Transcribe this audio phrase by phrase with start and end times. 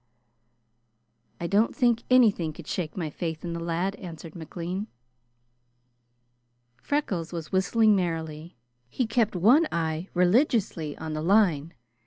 [1.39, 4.87] "I don't think anything could shake my faith in the lad," answered McLean.
[6.81, 8.57] Freckles was whistling merrily.
[8.89, 11.75] He kept one eye religiously on the line.